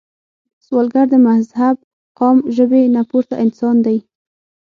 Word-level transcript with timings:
سوالګر 0.65 1.05
د 1.11 1.15
مذهب، 1.29 1.75
قام، 2.19 2.37
ژبې 2.55 2.81
نه 2.95 3.01
پورته 3.09 3.35
انسان 3.43 3.75
دی 3.85 3.97